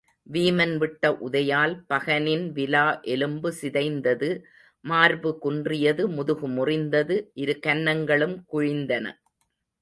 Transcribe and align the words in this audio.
வீமன் 0.27 0.71
விட்ட 0.77 1.09
உதையால் 1.19 1.75
பகனின் 1.89 2.45
விலா 2.53 2.85
எலும்பு 3.15 3.49
சிதைந்தது 3.51 4.29
மார்பு 4.85 5.31
குன்றியது 5.43 6.05
முதுகு 6.15 6.49
முறிந்தது 6.57 7.17
இரு 7.35 7.55
கன்னங்களும் 7.67 8.35
குழிந்தன. 8.51 9.05